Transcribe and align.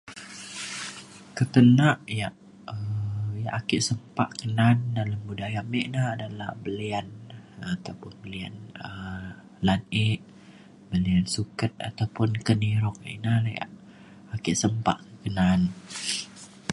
Ketenak 1.37 1.97
ya' 2.19 2.37
um 2.73 3.33
ake 3.59 3.77
sempa 3.87 4.23
ke 4.39 4.45
na'at 4.57 4.79
dalem 4.95 5.21
budaya 5.29 5.61
mik 5.71 5.85
na 5.93 6.01
adalah 6.15 6.49
belian 6.63 7.07
um 7.63 7.65
ataupun 7.73 8.13
belian 8.23 8.55
um 8.87 9.25
landik 9.67 10.17
belian 10.89 11.25
suket 11.35 11.71
ataupun 11.89 12.29
keniruk. 12.47 12.97
Ina 13.15 13.33
re 13.45 13.51
ya' 13.59 13.71
ake 14.35 14.51
sempa 14.61 14.93
ke 15.21 15.29
na'an. 15.37 15.61